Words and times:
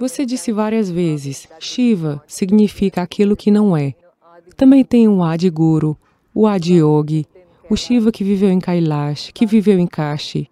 Você 0.00 0.26
disse 0.26 0.52
várias 0.52 0.90
vezes, 0.90 1.48
Shiva 1.60 2.22
significa 2.26 3.02
aquilo 3.02 3.36
que 3.36 3.50
não 3.50 3.76
é. 3.76 3.94
Também 4.56 4.84
tem 4.84 5.06
o 5.08 5.22
Adi 5.22 5.48
Guru, 5.48 5.96
o 6.34 6.46
Adi 6.46 6.74
Yogi, 6.74 7.26
o 7.70 7.76
Shiva 7.76 8.10
que 8.10 8.24
viveu 8.24 8.50
em 8.50 8.58
Kailash, 8.58 9.30
que 9.32 9.46
viveu 9.46 9.78
em 9.78 9.86
Kashi. 9.86 10.50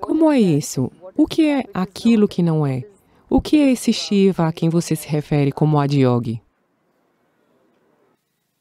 Como 0.00 0.30
é 0.30 0.40
isso? 0.40 0.90
O 1.16 1.26
que 1.26 1.46
é 1.46 1.64
aquilo 1.72 2.26
que 2.26 2.42
não 2.42 2.66
é? 2.66 2.84
O 3.28 3.40
que 3.40 3.56
é 3.56 3.70
esse 3.70 3.92
Shiva 3.92 4.48
a 4.48 4.52
quem 4.52 4.68
você 4.68 4.96
se 4.96 5.08
refere 5.08 5.52
como 5.52 5.78
Adi 5.78 6.00
Yogi? 6.00 6.42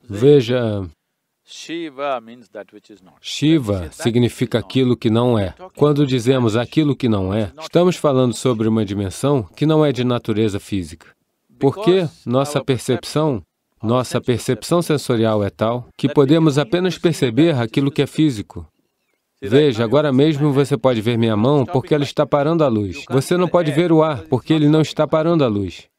Veja, 0.04 0.88
Shiva 3.20 3.90
significa 3.92 4.60
aquilo 4.60 4.96
que 4.96 5.10
não 5.10 5.38
é. 5.38 5.54
Quando 5.76 6.06
dizemos 6.06 6.56
aquilo 6.56 6.96
que 6.96 7.10
não 7.10 7.34
é, 7.34 7.52
estamos 7.60 7.96
falando 7.96 8.34
sobre 8.34 8.68
uma 8.68 8.86
dimensão 8.86 9.44
que 9.44 9.66
não 9.66 9.86
é 9.86 9.92
de 9.92 10.04
natureza 10.04 10.60
física. 10.60 11.08
Porque 11.60 12.08
nossa 12.26 12.64
percepção, 12.64 13.44
nossa 13.82 14.20
percepção 14.22 14.82
sensorial 14.82 15.44
é 15.44 15.50
tal 15.50 15.88
que 15.98 16.10
podemos 16.10 16.58
apenas 16.58 16.98
perceber 16.98 17.56
aquilo 17.56 17.92
que 17.92 18.02
é 18.02 18.08
físico. 18.08 18.66
Veja, 19.44 19.84
agora 19.84 20.14
mesmo 20.14 20.54
você 20.54 20.78
pode 20.78 21.02
ver 21.02 21.18
minha 21.18 21.36
mão 21.36 21.66
porque 21.66 21.96
ela 21.96 22.04
está 22.04 22.26
parando 22.28 22.64
a 22.64 22.68
luz. 22.68 23.04
Você 23.10 23.36
não 23.36 23.48
pode 23.48 23.72
ver 23.72 23.92
o 23.92 24.04
ar 24.04 24.22
porque 24.30 24.54
ele 24.54 24.70
não 24.70 24.82
está 24.82 25.08
parando 25.08 25.44
a 25.44 25.48
luz. 25.48 25.91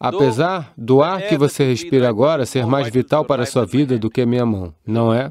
Apesar 0.00 0.72
do 0.78 1.02
ar 1.02 1.28
que 1.28 1.36
você 1.36 1.62
respira 1.62 2.08
agora 2.08 2.46
ser 2.46 2.64
mais 2.64 2.88
vital 2.88 3.22
para 3.22 3.42
a 3.42 3.46
sua 3.46 3.66
vida 3.66 3.98
do 3.98 4.08
que 4.08 4.24
minha 4.24 4.46
mão, 4.46 4.74
não 4.86 5.12
é? 5.12 5.30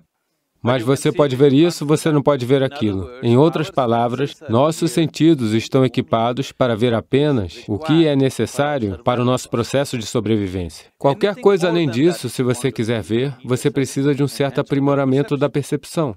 Mas 0.62 0.84
você 0.84 1.12
pode 1.12 1.36
ver 1.36 1.54
isso, 1.54 1.86
você 1.86 2.12
não 2.12 2.22
pode 2.22 2.45
ver 2.45 2.62
aquilo. 2.62 3.09
Em 3.23 3.38
outras 3.38 3.72
palavras, 3.72 4.36
nossos 4.50 4.92
sentidos 4.92 5.54
estão 5.54 5.86
equipados 5.86 6.52
para 6.52 6.75
ver 6.75 6.94
apenas 6.94 7.64
o 7.67 7.80
que 7.80 8.06
é 8.06 8.16
necessário 8.16 9.00
para 9.03 9.22
o 9.22 9.25
nosso 9.25 9.50
processo 9.50 9.97
de 9.97 10.06
sobrevivência. 10.06 10.88
Qualquer 11.00 11.36
coisa 11.36 11.70
além 11.70 11.90
disso, 11.90 12.30
se 12.30 12.44
você 12.44 12.72
quiser 12.72 13.02
ver, 13.02 13.34
você 13.44 13.72
precisa 13.72 14.14
de 14.14 14.22
um 14.22 14.28
certo 14.28 14.59
aprimoramento 14.59 15.38
da 15.38 15.50
percepção. 15.50 16.14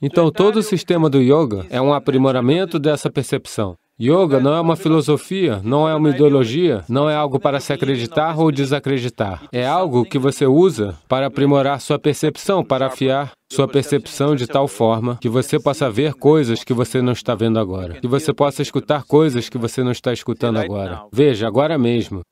Então, 0.00 0.30
todo 0.30 0.56
o 0.56 0.62
sistema 0.62 1.08
do 1.08 1.22
yoga 1.22 1.64
é 1.70 1.80
um 1.80 1.94
aprimoramento 1.94 2.78
dessa 2.78 3.10
percepção. 3.10 3.76
Yoga 4.00 4.40
não 4.40 4.54
é 4.54 4.60
uma 4.60 4.74
filosofia, 4.74 5.60
não 5.62 5.88
é 5.88 5.94
uma 5.94 6.10
ideologia, 6.10 6.84
não 6.88 7.08
é 7.08 7.14
algo 7.14 7.38
para 7.38 7.60
se 7.60 7.72
acreditar 7.72 8.38
ou 8.38 8.50
desacreditar. 8.50 9.44
É 9.52 9.66
algo 9.66 10.04
que 10.04 10.18
você 10.18 10.46
usa 10.46 10.98
para 11.06 11.26
aprimorar 11.26 11.80
sua 11.80 11.98
percepção, 11.98 12.64
para 12.64 12.86
afiar 12.86 13.32
sua 13.50 13.68
percepção 13.68 14.34
de 14.34 14.46
tal 14.46 14.66
forma 14.66 15.18
que 15.20 15.28
você 15.28 15.60
possa 15.60 15.90
ver 15.90 16.14
coisas 16.14 16.64
que 16.64 16.72
você 16.72 17.02
não 17.02 17.12
está 17.12 17.34
vendo 17.34 17.58
agora, 17.58 18.00
que 18.00 18.08
você 18.08 18.32
possa 18.32 18.62
escutar 18.62 19.04
coisas 19.04 19.48
que 19.48 19.58
você 19.58 19.84
não 19.84 19.92
está 19.92 20.12
escutando 20.12 20.58
agora. 20.58 21.04
Veja, 21.12 21.46
agora 21.46 21.78
mesmo, 21.78 22.22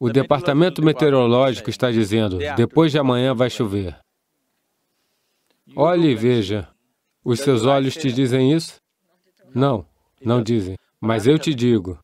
o 0.00 0.10
departamento 0.10 0.82
meteorológico 0.82 1.68
está 1.70 1.92
dizendo, 1.92 2.38
depois 2.56 2.90
de 2.90 2.98
amanhã 2.98 3.34
vai 3.34 3.50
chover. 3.50 3.96
Olhe 5.76 6.08
e 6.08 6.14
veja, 6.14 6.66
os 7.24 7.40
seus 7.40 7.64
olhos 7.64 7.94
te 7.94 8.10
dizem 8.10 8.52
isso? 8.52 8.76
Não, 9.54 9.86
não 10.24 10.42
dizem. 10.42 10.76
Mas 11.04 11.26
eu 11.26 11.38
te 11.38 11.54
digo, 11.54 11.98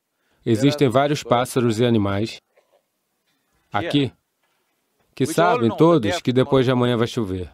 existem 0.45 0.89
vários 0.89 1.23
pássaros 1.23 1.81
e 1.81 1.85
animais 1.85 2.39
aqui 3.73 4.13
que 5.15 5.27
sabem 5.27 5.75
todos 5.77 6.21
que 6.21 6.33
depois 6.33 6.65
de 6.65 6.71
amanhã 6.71 6.97
vai 6.97 7.07
chover. 7.07 7.51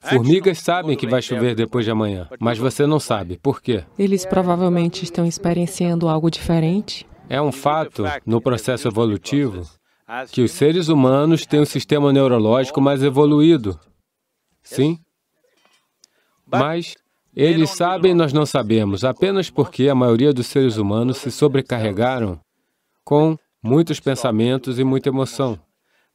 Formigas 0.00 0.58
sabem 0.58 0.96
que 0.96 1.06
vai 1.06 1.20
chover 1.20 1.54
depois 1.56 1.84
de 1.84 1.90
amanhã, 1.90 2.28
mas 2.38 2.58
você 2.58 2.86
não 2.86 3.00
sabe. 3.00 3.38
Por 3.38 3.60
quê? 3.60 3.84
Eles 3.98 4.24
provavelmente 4.24 5.02
estão 5.02 5.26
experienciando 5.26 6.08
algo 6.08 6.30
diferente. 6.30 7.06
É 7.28 7.42
um 7.42 7.52
fato, 7.52 8.04
no 8.24 8.40
processo 8.40 8.86
evolutivo, 8.88 9.68
que 10.30 10.42
os 10.42 10.52
seres 10.52 10.88
humanos 10.88 11.44
têm 11.44 11.60
um 11.60 11.66
sistema 11.66 12.12
neurológico 12.12 12.80
mais 12.80 13.02
evoluído. 13.02 13.78
Sim? 14.62 14.98
Mas 16.46 16.94
eles 17.46 17.70
sabem, 17.70 18.14
nós 18.14 18.32
não 18.32 18.44
sabemos, 18.44 19.04
apenas 19.04 19.48
porque 19.48 19.88
a 19.88 19.94
maioria 19.94 20.32
dos 20.32 20.48
seres 20.48 20.76
humanos 20.76 21.18
se 21.18 21.30
sobrecarregaram 21.30 22.40
com 23.04 23.36
muitos 23.62 24.00
pensamentos 24.00 24.78
e 24.78 24.82
muita 24.82 25.08
emoção. 25.08 25.56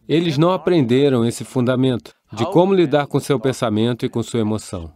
Eles 0.06 0.38
não 0.38 0.51
aprenderam 0.51 1.25
esse 1.25 1.45
fundamento 1.45 2.13
de 2.34 2.45
como 2.47 2.73
lidar 2.73 3.07
com 3.07 3.22
seu 3.22 3.39
pensamento 3.39 4.06
e 4.06 4.09
com 4.09 4.22
sua 4.22 4.41
emoção. 4.41 4.91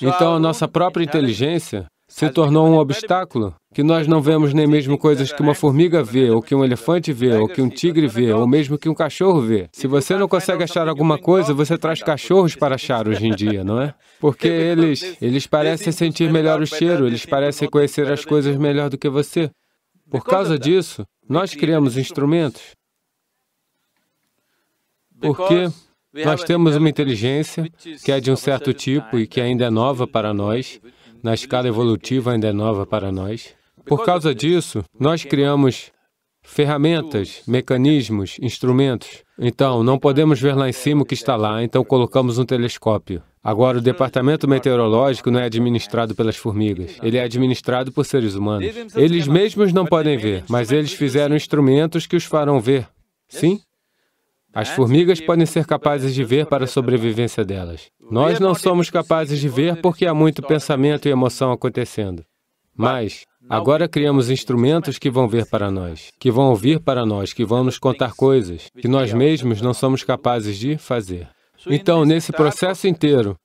Então, 0.00 0.36
a 0.36 0.38
nossa 0.38 0.68
própria 0.68 1.02
inteligência 1.02 1.86
se 2.12 2.28
tornou 2.28 2.68
um 2.68 2.76
obstáculo, 2.76 3.54
que 3.72 3.82
nós 3.82 4.06
não 4.06 4.20
vemos 4.20 4.52
nem 4.52 4.66
mesmo 4.66 4.98
coisas 4.98 5.32
que 5.32 5.40
uma 5.40 5.54
formiga 5.54 6.04
vê, 6.04 6.28
ou 6.28 6.42
que 6.42 6.54
um 6.54 6.62
elefante 6.62 7.10
vê, 7.10 7.34
ou 7.34 7.48
que 7.48 7.62
um 7.62 7.70
tigre 7.70 8.06
vê, 8.06 8.30
ou 8.34 8.46
mesmo 8.46 8.76
que 8.76 8.86
um 8.86 8.94
cachorro 8.94 9.40
vê. 9.40 9.66
Se 9.72 9.86
você 9.86 10.14
não 10.14 10.28
consegue 10.28 10.62
achar 10.62 10.86
alguma 10.88 11.18
coisa, 11.18 11.54
você 11.54 11.78
traz 11.78 12.02
cachorros 12.02 12.54
para 12.54 12.74
achar 12.74 13.08
hoje 13.08 13.26
em 13.26 13.34
dia, 13.34 13.64
não 13.64 13.80
é? 13.80 13.94
Porque 14.20 14.46
eles, 14.46 15.16
eles 15.22 15.46
parecem 15.46 15.90
sentir 15.90 16.30
melhor 16.30 16.60
o 16.60 16.66
cheiro, 16.66 17.06
eles 17.06 17.24
parecem 17.24 17.66
conhecer 17.66 18.12
as 18.12 18.26
coisas 18.26 18.56
melhor 18.56 18.90
do 18.90 18.98
que 18.98 19.08
você. 19.08 19.50
Por 20.10 20.22
causa 20.22 20.58
disso, 20.58 21.06
nós 21.26 21.54
criamos 21.54 21.96
instrumentos. 21.96 22.62
Porque 25.18 25.70
nós 26.12 26.44
temos 26.44 26.76
uma 26.76 26.90
inteligência 26.90 27.70
que 28.04 28.12
é 28.12 28.20
de 28.20 28.30
um 28.30 28.36
certo 28.36 28.74
tipo 28.74 29.18
e 29.18 29.26
que 29.26 29.40
ainda 29.40 29.64
é 29.64 29.70
nova 29.70 30.06
para 30.06 30.34
nós, 30.34 30.78
na 31.22 31.34
escala 31.34 31.68
evolutiva 31.68 32.32
ainda 32.32 32.48
é 32.48 32.52
nova 32.52 32.86
para 32.86 33.12
nós. 33.12 33.54
Por 33.84 34.04
causa 34.04 34.34
disso, 34.34 34.84
nós 34.98 35.24
criamos 35.24 35.90
ferramentas, 36.42 37.42
mecanismos, 37.46 38.36
instrumentos. 38.40 39.22
Então, 39.38 39.82
não 39.82 39.98
podemos 39.98 40.40
ver 40.40 40.54
lá 40.54 40.68
em 40.68 40.72
cima 40.72 41.02
o 41.02 41.04
que 41.04 41.14
está 41.14 41.36
lá, 41.36 41.62
então 41.62 41.84
colocamos 41.84 42.38
um 42.38 42.44
telescópio. 42.44 43.22
Agora, 43.42 43.78
o 43.78 43.80
departamento 43.80 44.46
meteorológico 44.46 45.30
não 45.30 45.40
é 45.40 45.44
administrado 45.44 46.14
pelas 46.14 46.36
formigas, 46.36 46.96
ele 47.02 47.16
é 47.16 47.24
administrado 47.24 47.90
por 47.90 48.04
seres 48.04 48.34
humanos. 48.34 48.72
Eles 48.94 49.26
mesmos 49.26 49.72
não 49.72 49.84
podem 49.84 50.16
ver, 50.16 50.44
mas 50.48 50.70
eles 50.70 50.92
fizeram 50.92 51.34
instrumentos 51.34 52.06
que 52.06 52.14
os 52.14 52.24
farão 52.24 52.60
ver. 52.60 52.86
Sim? 53.28 53.60
As 54.54 54.68
formigas 54.68 55.20
podem 55.20 55.46
ser 55.46 55.66
capazes 55.66 56.14
de 56.14 56.22
ver 56.22 56.46
para 56.46 56.64
a 56.64 56.68
sobrevivência 56.68 57.44
delas. 57.44 57.90
Nós 58.10 58.38
não 58.38 58.54
somos 58.54 58.90
capazes 58.90 59.40
de 59.40 59.48
ver 59.48 59.80
porque 59.80 60.06
há 60.06 60.12
muito 60.12 60.42
pensamento 60.42 61.08
e 61.08 61.10
emoção 61.10 61.52
acontecendo. 61.52 62.22
Mas, 62.76 63.24
agora 63.48 63.88
criamos 63.88 64.30
instrumentos 64.30 64.98
que 64.98 65.10
vão 65.10 65.26
ver 65.26 65.46
para 65.46 65.70
nós, 65.70 66.10
que 66.18 66.30
vão 66.30 66.50
ouvir 66.50 66.80
para 66.80 67.06
nós, 67.06 67.32
que 67.32 67.44
vão 67.44 67.64
nos 67.64 67.78
contar 67.78 68.14
coisas 68.14 68.68
que 68.78 68.88
nós 68.88 69.12
mesmos 69.12 69.60
não 69.62 69.72
somos 69.72 70.04
capazes 70.04 70.58
de 70.58 70.76
fazer. 70.76 71.28
Então, 71.66 72.04
nesse 72.04 72.32
processo 72.32 72.86
inteiro, 72.86 73.36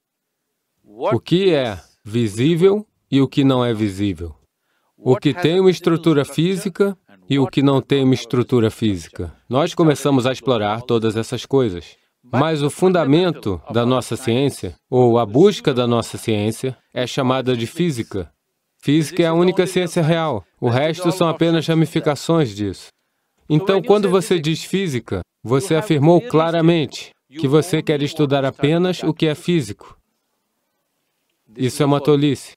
o 0.83 1.19
que 1.19 1.53
é 1.53 1.79
visível 2.03 2.85
e 3.09 3.21
o 3.21 3.27
que 3.27 3.43
não 3.43 3.63
é 3.63 3.73
visível? 3.73 4.35
O 4.97 5.15
que 5.15 5.33
tem 5.33 5.59
uma 5.59 5.69
estrutura 5.69 6.25
física 6.25 6.97
e 7.29 7.37
o 7.39 7.47
que 7.47 7.61
não 7.61 7.81
tem 7.81 8.03
uma 8.03 8.13
estrutura 8.13 8.71
física. 8.71 9.33
Nós 9.49 9.73
começamos 9.73 10.25
a 10.25 10.31
explorar 10.31 10.81
todas 10.81 11.15
essas 11.15 11.45
coisas. 11.45 11.97
Mas 12.23 12.61
o 12.61 12.69
fundamento 12.69 13.61
da 13.71 13.85
nossa 13.85 14.15
ciência, 14.15 14.75
ou 14.89 15.17
a 15.17 15.25
busca 15.25 15.73
da 15.73 15.87
nossa 15.87 16.17
ciência, 16.17 16.77
é 16.93 17.07
chamada 17.07 17.55
de 17.55 17.65
física. 17.65 18.31
Física 18.79 19.23
é 19.23 19.27
a 19.27 19.33
única 19.33 19.65
ciência 19.65 20.03
real, 20.03 20.43
o 20.59 20.69
resto 20.69 21.11
são 21.11 21.27
apenas 21.27 21.65
ramificações 21.67 22.55
disso. 22.55 22.87
Então, 23.49 23.81
quando 23.81 24.09
você 24.09 24.39
diz 24.39 24.63
física, 24.63 25.21
você 25.41 25.75
afirmou 25.75 26.21
claramente 26.21 27.11
que 27.29 27.47
você 27.47 27.81
quer 27.81 28.01
estudar 28.01 28.43
apenas 28.43 29.03
o 29.03 29.13
que 29.13 29.25
é 29.25 29.35
físico. 29.35 29.97
Isso 31.55 31.81
é 31.81 31.85
uma 31.85 32.01
tolice. 32.01 32.51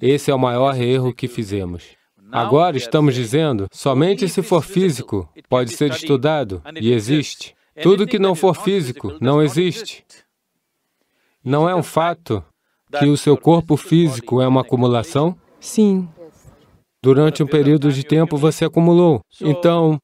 Esse 0.00 0.30
é 0.30 0.34
o 0.34 0.38
maior 0.38 0.78
erro 0.78 1.14
que 1.14 1.26
fizemos. 1.26 1.96
Agora 2.34 2.76
estamos 2.76 3.14
dizendo, 3.14 3.68
somente 3.72 4.28
se 4.28 4.42
for 4.42 4.60
físico 4.60 5.28
pode 5.48 5.76
ser 5.76 5.92
estudado 5.92 6.60
e 6.80 6.92
existe. 6.92 7.54
Tudo 7.80 8.08
que 8.08 8.18
não 8.18 8.34
for 8.34 8.56
físico 8.56 9.16
não 9.20 9.40
existe. 9.40 10.04
Não 11.44 11.68
é 11.68 11.74
um 11.76 11.82
fato 11.82 12.44
que 12.98 13.06
o 13.06 13.16
seu 13.16 13.36
corpo 13.36 13.76
físico 13.76 14.40
é 14.40 14.48
uma 14.48 14.62
acumulação? 14.62 15.36
Sim. 15.60 16.08
Durante 17.00 17.40
um 17.40 17.46
período 17.46 17.92
de 17.92 18.02
tempo 18.02 18.36
você 18.36 18.64
acumulou. 18.64 19.20
Então, 19.40 19.96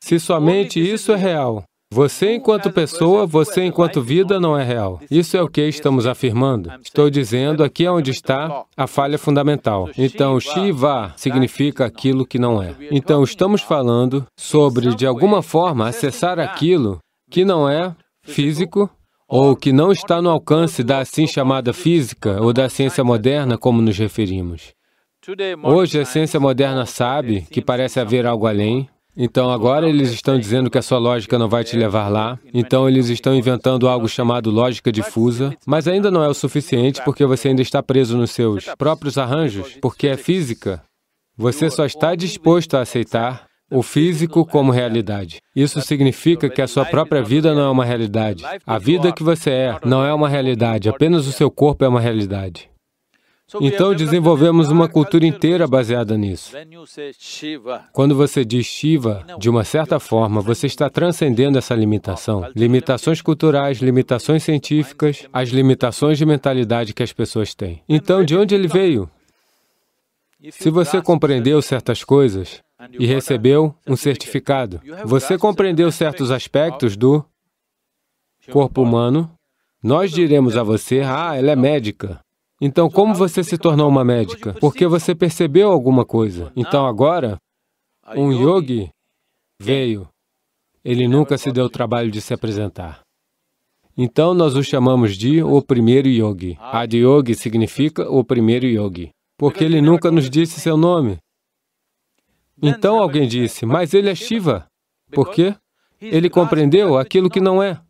se 0.00 0.18
somente 0.18 0.80
isso 0.80 1.12
é 1.12 1.16
real, 1.16 1.62
você, 1.92 2.34
enquanto 2.34 2.72
pessoa, 2.72 3.26
você, 3.26 3.64
enquanto 3.64 4.02
vida, 4.02 4.40
não 4.40 4.58
é 4.58 4.64
real. 4.64 5.00
Isso 5.10 5.36
é 5.36 5.42
o 5.42 5.48
que 5.48 5.62
estamos 5.62 6.06
afirmando. 6.06 6.72
Estou 6.82 7.08
dizendo 7.08 7.62
aqui 7.62 7.86
é 7.86 7.90
onde 7.90 8.10
está 8.10 8.64
a 8.76 8.86
falha 8.86 9.16
fundamental. 9.16 9.88
Então, 9.96 10.38
Shiva 10.40 11.14
significa 11.16 11.84
aquilo 11.84 12.26
que 12.26 12.38
não 12.38 12.60
é. 12.60 12.74
Então, 12.90 13.22
estamos 13.22 13.62
falando 13.62 14.26
sobre, 14.36 14.94
de 14.94 15.06
alguma 15.06 15.42
forma, 15.42 15.88
acessar 15.88 16.40
aquilo 16.40 16.98
que 17.30 17.44
não 17.44 17.68
é 17.68 17.94
físico 18.22 18.90
ou 19.28 19.56
que 19.56 19.72
não 19.72 19.92
está 19.92 20.20
no 20.20 20.30
alcance 20.30 20.82
da 20.82 20.98
assim 20.98 21.26
chamada 21.26 21.72
física 21.72 22.40
ou 22.42 22.52
da 22.52 22.68
ciência 22.68 23.04
moderna, 23.04 23.56
como 23.56 23.80
nos 23.80 23.96
referimos. 23.96 24.74
Hoje 25.64 26.00
a 26.00 26.04
ciência 26.04 26.38
moderna 26.38 26.86
sabe 26.86 27.42
que 27.50 27.60
parece 27.60 27.98
haver 27.98 28.26
algo 28.26 28.46
além, 28.46 28.88
então 29.16 29.50
agora 29.50 29.88
eles 29.88 30.10
estão 30.10 30.38
dizendo 30.38 30.70
que 30.70 30.78
a 30.78 30.82
sua 30.82 30.98
lógica 30.98 31.38
não 31.38 31.48
vai 31.48 31.64
te 31.64 31.76
levar 31.76 32.08
lá, 32.08 32.38
então 32.52 32.88
eles 32.88 33.08
estão 33.08 33.34
inventando 33.34 33.88
algo 33.88 34.08
chamado 34.08 34.50
lógica 34.50 34.92
difusa, 34.92 35.56
mas 35.66 35.88
ainda 35.88 36.10
não 36.10 36.22
é 36.22 36.28
o 36.28 36.34
suficiente 36.34 37.00
porque 37.04 37.24
você 37.24 37.48
ainda 37.48 37.62
está 37.62 37.82
preso 37.82 38.16
nos 38.16 38.30
seus 38.30 38.66
próprios 38.76 39.16
arranjos, 39.16 39.78
porque 39.80 40.08
é 40.08 40.16
física. 40.16 40.82
Você 41.36 41.70
só 41.70 41.84
está 41.84 42.14
disposto 42.14 42.76
a 42.76 42.80
aceitar 42.80 43.46
o 43.70 43.82
físico 43.82 44.46
como 44.46 44.70
realidade. 44.70 45.40
Isso 45.54 45.80
significa 45.80 46.48
que 46.48 46.62
a 46.62 46.68
sua 46.68 46.84
própria 46.84 47.22
vida 47.22 47.54
não 47.54 47.62
é 47.62 47.70
uma 47.70 47.84
realidade. 47.84 48.44
A 48.66 48.78
vida 48.78 49.12
que 49.12 49.22
você 49.22 49.50
é 49.50 49.78
não 49.84 50.04
é 50.04 50.14
uma 50.14 50.28
realidade, 50.28 50.88
apenas 50.88 51.26
o 51.26 51.32
seu 51.32 51.50
corpo 51.50 51.84
é 51.84 51.88
uma 51.88 52.00
realidade. 52.00 52.70
Então 53.60 53.94
desenvolvemos 53.94 54.70
uma 54.72 54.88
cultura 54.88 55.24
inteira 55.24 55.68
baseada 55.68 56.16
nisso. 56.16 56.52
Quando 57.92 58.16
você 58.16 58.44
diz 58.44 58.66
Shiva, 58.66 59.24
de 59.38 59.48
uma 59.48 59.62
certa 59.62 60.00
forma, 60.00 60.40
você 60.40 60.66
está 60.66 60.90
transcendendo 60.90 61.56
essa 61.56 61.74
limitação. 61.74 62.50
Limitações 62.56 63.22
culturais, 63.22 63.78
limitações 63.78 64.42
científicas, 64.42 65.28
as 65.32 65.50
limitações 65.50 66.18
de 66.18 66.26
mentalidade 66.26 66.92
que 66.92 67.04
as 67.04 67.12
pessoas 67.12 67.54
têm. 67.54 67.82
Então, 67.88 68.24
de 68.24 68.36
onde 68.36 68.54
ele 68.54 68.66
veio? 68.66 69.08
Se 70.50 70.68
você 70.68 71.00
compreendeu 71.00 71.62
certas 71.62 72.02
coisas 72.02 72.62
e 72.98 73.06
recebeu 73.06 73.74
um 73.86 73.96
certificado, 73.96 74.80
você 75.04 75.38
compreendeu 75.38 75.90
certos 75.92 76.32
aspectos 76.32 76.96
do 76.96 77.24
corpo 78.50 78.82
humano, 78.82 79.30
nós 79.82 80.10
diremos 80.10 80.56
a 80.56 80.64
você, 80.64 81.00
ah, 81.00 81.36
ela 81.36 81.52
é 81.52 81.56
médica. 81.56 82.20
Então, 82.60 82.88
como 82.88 83.14
você 83.14 83.44
se 83.44 83.58
tornou 83.58 83.88
uma 83.88 84.04
médica? 84.04 84.54
Porque 84.54 84.86
você 84.86 85.14
percebeu 85.14 85.70
alguma 85.70 86.04
coisa. 86.04 86.52
Então, 86.56 86.86
agora, 86.86 87.36
um 88.16 88.32
yogi 88.32 88.90
veio. 89.60 90.08
Ele 90.84 91.06
nunca 91.06 91.36
se 91.36 91.52
deu 91.52 91.66
o 91.66 91.70
trabalho 91.70 92.10
de 92.10 92.20
se 92.20 92.32
apresentar. 92.32 93.00
Então, 93.96 94.34
nós 94.34 94.54
o 94.54 94.62
chamamos 94.62 95.16
de 95.16 95.42
o 95.42 95.60
primeiro 95.60 96.08
yogi. 96.08 96.56
Adi 96.60 96.98
Yogi 96.98 97.34
significa 97.34 98.08
o 98.10 98.22
primeiro 98.22 98.66
yogi, 98.66 99.10
porque 99.38 99.64
ele 99.64 99.80
nunca 99.80 100.10
nos 100.10 100.28
disse 100.30 100.60
seu 100.60 100.76
nome. 100.76 101.18
Então 102.62 102.98
alguém 102.98 103.28
disse, 103.28 103.66
mas 103.66 103.92
ele 103.92 104.08
é 104.08 104.14
Shiva. 104.14 104.66
Por 105.12 105.30
quê? 105.30 105.54
Ele 106.00 106.28
compreendeu 106.30 106.96
aquilo 106.96 107.28
que 107.30 107.40
não 107.40 107.62
é. 107.62 107.80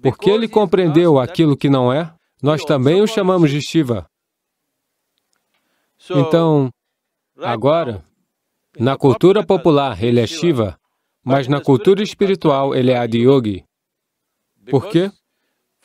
Porque 0.00 0.30
ele 0.30 0.48
compreendeu 0.48 1.18
aquilo 1.18 1.56
que 1.56 1.68
não 1.68 1.92
é, 1.92 2.12
nós 2.44 2.62
também 2.62 3.00
o 3.00 3.06
chamamos 3.06 3.50
de 3.50 3.62
Shiva. 3.62 4.06
Então, 6.10 6.68
agora, 7.38 8.04
na 8.78 8.98
cultura 8.98 9.42
popular 9.42 10.04
ele 10.04 10.20
é 10.20 10.26
Shiva, 10.26 10.78
mas 11.24 11.48
na 11.48 11.58
cultura 11.58 12.02
espiritual 12.02 12.74
ele 12.74 12.90
é 12.90 12.98
Adiyogi. 12.98 13.64
Por 14.68 14.90
quê? 14.90 15.10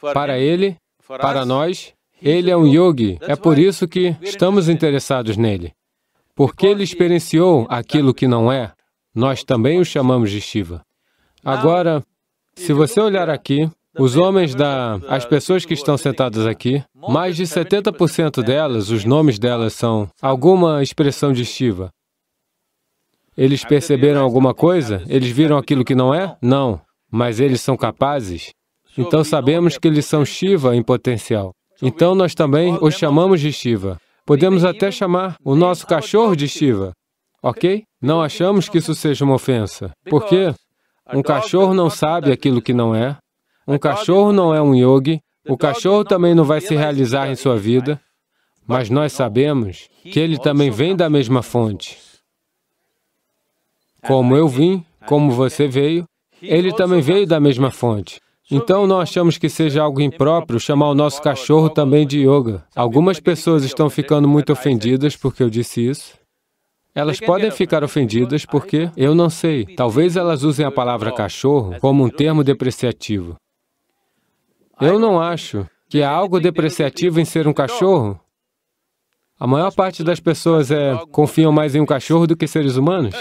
Para 0.02 0.38
ele, 0.38 0.76
para 1.08 1.46
nós, 1.46 1.94
ele 2.22 2.52
é 2.52 2.58
um 2.58 2.68
yogi. 2.68 3.18
É 3.22 3.38
por 3.38 3.58
isso 3.58 3.88
que 3.88 4.18
estamos 4.22 4.68
interessados 4.68 5.38
nele. 5.38 5.74
Porque 6.36 6.68
ele 6.68 6.84
experienciou 6.84 7.66
aquilo 7.70 8.14
que 8.14 8.28
não 8.28 8.52
é, 8.52 8.74
nós 9.16 9.46
também 9.46 9.80
o 9.80 9.86
chamamos 9.86 10.30
de 10.30 10.42
Shiva. 10.42 10.86
Agora, 11.42 12.04
se 12.54 12.74
você 12.74 13.00
olhar 13.00 13.30
aqui, 13.30 13.72
os 14.00 14.16
homens 14.16 14.56
da... 14.56 14.96
as 15.07 15.25
pessoas 15.25 15.66
que 15.66 15.74
estão 15.74 15.98
sentadas 15.98 16.48
aqui, 16.48 16.84
mais 16.96 17.36
de 17.36 17.44
70% 17.44 18.42
delas, 18.44 18.90
os 18.90 19.04
nomes 19.04 19.38
delas 19.38 19.74
são 19.74 20.07
alguma 20.22 20.81
expressão 20.81 21.34
de 21.34 21.44
Shiva. 21.44 21.90
Eles 23.38 23.63
perceberam 23.63 24.22
alguma 24.22 24.54
coisa? 24.54 25.04
Eles 25.07 25.30
viram 25.30 25.57
aquilo 25.57 25.86
que 25.86 25.96
não 25.96 26.13
é? 26.13 26.36
Não. 26.42 26.81
Mas 27.12 27.40
eles 27.40 27.62
são 27.62 27.78
capazes? 27.78 28.51
Então 28.98 29.24
sabemos 29.24 29.78
que 29.78 29.88
eles 29.88 30.06
são 30.06 30.25
Shiva 30.25 30.75
em 30.75 30.84
potencial. 30.84 31.54
Então 31.81 32.16
nós 32.16 32.34
também 32.34 32.78
os 32.81 32.96
chamamos 32.96 33.40
de 33.40 33.51
Shiva. 33.51 33.98
Podemos 34.25 34.63
até 34.63 34.92
chamar 34.92 35.36
o 35.44 35.56
nosso 35.56 35.88
cachorro 35.88 36.36
de 36.36 36.48
Shiva, 36.48 36.92
ok? 37.42 37.84
Não 38.01 38.22
achamos 38.22 38.69
que 38.69 38.78
isso 38.78 38.94
seja 38.94 39.25
uma 39.25 39.36
ofensa. 39.36 39.92
Por 40.10 40.25
quê? 40.25 40.54
Um 41.13 41.24
cachorro 41.24 41.74
não 41.74 41.90
sabe 41.90 42.31
aquilo 42.31 42.62
que 42.62 42.74
não 42.74 42.94
é, 42.94 43.18
um 43.69 43.77
cachorro 43.77 44.33
não 44.33 44.54
é 44.54 44.60
um 44.60 44.74
yogi, 44.74 45.21
o 45.48 45.56
cachorro 45.56 46.04
também 46.04 46.33
não 46.33 46.44
vai 46.44 46.60
se 46.60 46.75
realizar 46.75 47.30
em 47.30 47.36
sua 47.36 47.56
vida, 47.56 48.01
mas 48.66 48.89
nós 48.89 49.13
sabemos 49.13 49.88
que 50.04 50.19
ele 50.19 50.39
também 50.39 50.71
vem 50.71 50.95
da 50.95 51.07
mesma 51.07 51.44
fonte. 51.44 51.98
Como 54.06 54.36
eu 54.36 54.48
vim, 54.48 54.83
como 55.06 55.31
você 55.31 55.68
veio, 55.68 56.06
ele 56.42 56.74
também 56.74 57.00
veio 57.00 57.27
da 57.27 57.39
mesma 57.39 57.69
fonte. 57.69 58.19
Então, 58.51 58.88
não 58.88 59.00
achamos 59.00 59.38
que 59.38 59.48
seja 59.48 59.83
algo 59.83 60.01
impróprio 60.01 60.60
chamar 60.60 60.89
o 60.89 60.95
nosso 60.95 61.22
cachorro 61.22 61.69
também 61.69 62.07
de 62.07 62.22
yoga. 62.27 62.63
Algumas 62.75 63.19
pessoas 63.19 63.63
estão 63.63 63.88
ficando 63.88 64.27
muito 64.27 64.51
ofendidas 64.51 65.15
porque 65.15 65.44
eu 65.44 65.50
disse 65.50 65.88
isso. 65.88 66.18
Elas 66.95 67.19
podem 67.19 67.51
ficar 67.51 67.83
ofendidas 67.83 68.45
porque, 68.45 68.89
eu 68.98 69.13
não 69.13 69.30
sei, 69.30 69.63
talvez 69.75 70.15
elas 70.15 70.42
usem 70.42 70.65
a 70.65 70.72
palavra 70.72 71.12
cachorro 71.12 71.75
como 71.80 72.04
um 72.04 72.10
termo 72.10 72.44
depreciativo. 72.44 73.36
Eu 74.81 75.00
não 75.00 75.22
acho 75.22 75.66
que 75.90 76.02
há 76.02 76.10
algo 76.10 76.40
depreciativo 76.40 77.20
em 77.20 77.26
ser 77.26 77.48
um 77.48 77.54
cachorro. 77.54 78.20
A 79.40 79.48
maior 79.48 79.74
parte 79.74 80.04
das 80.04 80.20
pessoas 80.20 80.70
é, 80.70 80.98
confiam 81.12 81.52
mais 81.52 81.74
em 81.74 81.80
um 81.80 81.86
cachorro 81.86 82.28
do 82.28 82.36
que 82.36 82.48
seres 82.48 82.76
humanos. 82.76 83.16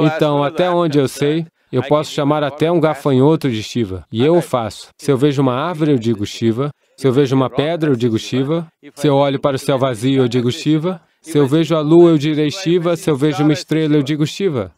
Então, 0.00 0.42
até 0.42 0.70
onde 0.70 0.98
eu 0.98 1.08
sei, 1.08 1.44
eu 1.72 1.82
posso 1.82 2.12
chamar 2.12 2.44
até 2.44 2.70
um 2.70 2.78
gafanhoto 2.78 3.50
de 3.50 3.62
Shiva, 3.62 4.06
e 4.12 4.24
eu 4.24 4.36
o 4.36 4.42
faço. 4.42 4.90
Se 4.96 5.10
eu 5.10 5.16
vejo 5.16 5.42
uma 5.42 5.54
árvore, 5.54 5.92
eu 5.92 5.98
digo 5.98 6.24
Shiva. 6.24 6.70
Se 6.96 7.08
eu 7.08 7.12
vejo 7.12 7.34
uma 7.34 7.50
pedra, 7.50 7.90
eu 7.90 7.96
digo 7.96 8.18
Shiva. 8.18 8.70
Se 8.94 9.08
eu 9.08 9.16
olho 9.16 9.40
para 9.40 9.56
o 9.56 9.58
céu 9.58 9.78
vazio, 9.78 10.22
eu 10.22 10.28
digo 10.28 10.52
Shiva. 10.52 11.00
Se 11.20 11.38
eu 11.38 11.46
vejo 11.46 11.74
a 11.74 11.80
lua, 11.80 12.10
eu 12.10 12.18
direi 12.18 12.50
Shiva. 12.50 12.94
Se 12.96 13.10
eu 13.10 13.16
vejo 13.16 13.42
uma 13.42 13.52
estrela, 13.52 13.94
eu 13.94 14.02
digo 14.02 14.26
Shiva. 14.26 14.72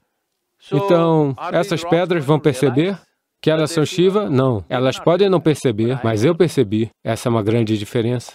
Então, 0.73 1.35
essas 1.53 1.85
pedras 1.85 2.25
vão 2.25 2.39
perceber 2.39 2.99
que 3.45 3.51
elas 3.51 3.73
são 3.73 3.85
Shiva? 3.85 4.31
Não. 4.31 4.65
Elas 4.71 4.99
podem 4.99 5.29
não 5.29 5.39
perceber, 5.39 6.01
mas 6.03 6.25
eu 6.25 6.35
percebi. 6.35 6.91
Essa 7.05 7.29
é 7.29 7.31
uma 7.31 7.43
grande 7.43 7.77
diferença. 7.77 8.33